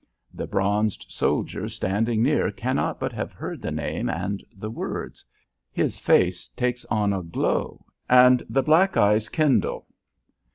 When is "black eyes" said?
8.63-9.29